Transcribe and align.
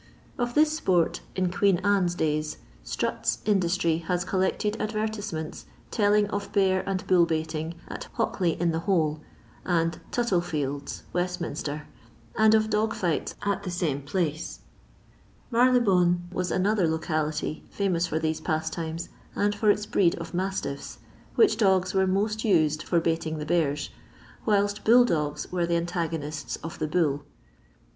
Of 0.39 0.55
this 0.55 0.75
sport 0.75 1.21
in 1.35 1.51
Queen 1.51 1.77
Anne's 1.85 2.15
days, 2.15 2.57
Strutt's 2.83 3.37
industry 3.45 3.99
has 3.99 4.25
collected 4.25 4.75
advertisements 4.81 5.65
telling 5.91 6.27
of 6.31 6.51
bear 6.51 6.81
and 6.89 7.05
bull 7.05 7.27
baiting 7.27 7.75
at 7.87 8.05
Hockley 8.13 8.59
in 8.59 8.71
the 8.71 8.79
Hole, 8.89 9.21
and" 9.63 9.99
Tuttle" 10.11 10.41
fields, 10.51 11.03
Westminster, 11.13 11.85
and 12.35 12.55
of 12.55 12.71
dog 12.71 12.95
fights 12.95 13.35
at 13.43 13.61
the 13.61 13.69
same 13.69 14.01
places. 14.01 14.61
Marylebone 15.51 16.27
was 16.31 16.51
mother 16.51 16.87
locality 16.87 17.63
iiamous 17.77 18.07
for 18.07 18.17
these 18.17 18.41
pastimes, 18.41 19.09
and 19.35 19.53
for 19.53 19.69
its 19.69 19.85
breed 19.85 20.15
of 20.15 20.31
mastifis, 20.33 20.97
which 21.35 21.57
dogs 21.57 21.93
were 21.93 22.07
most 22.07 22.39
nied 22.39 22.81
for 22.81 22.99
baiting 22.99 23.37
the 23.37 23.45
bears, 23.45 23.91
whilst 24.47 24.83
bull 24.83 25.05
dogs 25.05 25.51
Were 25.51 25.67
the 25.67 25.75
antagonists 25.77 26.55
of 26.63 26.79
the 26.79 26.87
bull. 26.87 27.23